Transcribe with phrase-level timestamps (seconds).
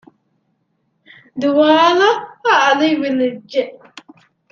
[1.39, 3.63] ދުވާލަށް އަލި ވިލިއްޖެ